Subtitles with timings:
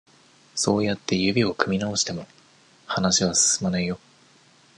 [0.55, 2.25] そうやって指を組み直しても、
[2.87, 3.99] 話は進まないよ。